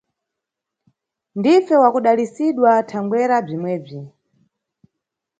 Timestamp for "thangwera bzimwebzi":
2.89-4.01